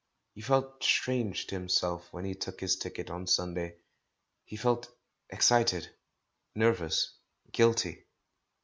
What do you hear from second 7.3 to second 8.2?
guilty.